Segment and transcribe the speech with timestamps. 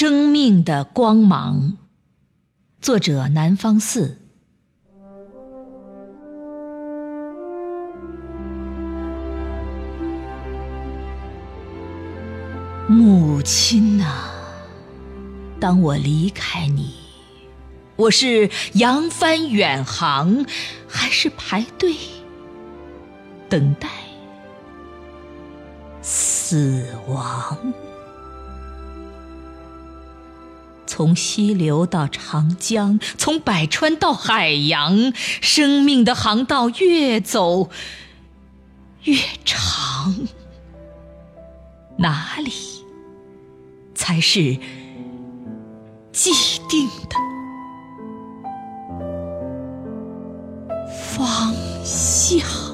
[0.00, 1.76] 生命的光芒。
[2.80, 4.16] 作者：南方四。
[12.86, 14.30] 母亲呐，
[15.58, 16.94] 当我离开你，
[17.96, 20.46] 我是扬帆远航，
[20.86, 21.96] 还是排队
[23.48, 23.88] 等待
[26.00, 27.58] 死亡？
[30.88, 37.68] 从溪流到长江，从百川到海洋，生命的航道越走
[39.04, 40.16] 越长，
[41.98, 42.50] 哪里
[43.94, 44.58] 才是
[46.10, 46.32] 既
[46.68, 47.16] 定的
[51.14, 51.52] 方
[51.84, 52.67] 向？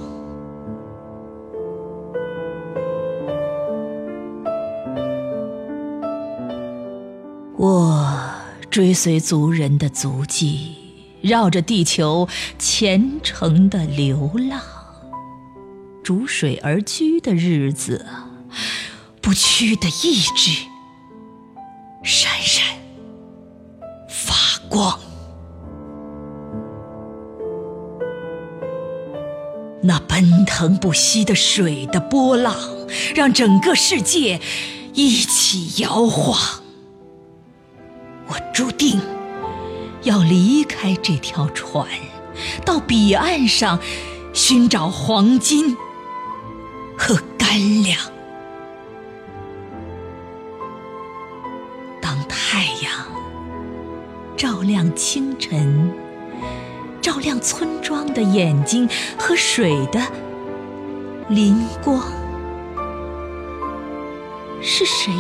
[7.57, 8.13] 我
[8.69, 10.75] 追随族人的足迹，
[11.23, 14.61] 绕着地球虔诚的流浪。
[16.03, 18.07] 逐水而居的日子，
[19.21, 20.67] 不屈的意志，
[22.03, 22.77] 闪闪
[24.09, 24.99] 发光。
[29.85, 32.57] 那奔腾不息的水的波浪，
[33.15, 34.41] 让整个世界
[34.93, 36.64] 一起摇晃。
[38.55, 39.01] 注定
[40.03, 41.89] 要离开这条船，
[42.65, 43.81] 到彼岸上
[44.33, 45.77] 寻找黄金
[46.97, 47.99] 和干粮。
[52.01, 52.93] 当太阳
[54.37, 55.93] 照亮清晨，
[57.03, 58.89] 照亮村庄的眼睛
[59.19, 60.01] 和水的
[61.29, 62.01] 灵光，
[64.63, 65.13] 是谁？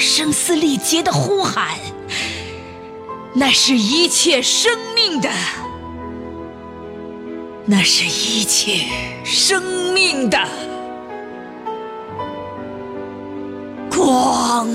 [0.00, 1.78] 声嘶力竭的呼喊，
[3.34, 5.30] 那是一切生命的，
[7.66, 8.86] 那是一切
[9.22, 9.62] 生
[9.92, 10.38] 命的
[13.90, 14.66] 光。